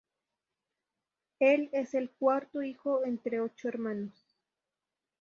Él 1.37 1.69
es 1.73 1.93
el 1.93 2.09
cuarto 2.09 2.63
hijo 2.63 3.05
entre 3.05 3.39
ocho 3.39 3.67
hermanos. 3.67 4.35